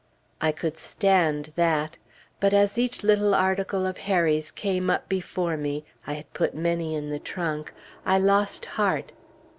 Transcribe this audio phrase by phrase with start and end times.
[0.41, 1.97] I could stand that.
[2.39, 6.95] But as each little article of Harry's came up before me (I had put many
[6.95, 7.71] in the trunk),
[8.03, 9.11] I lost heart....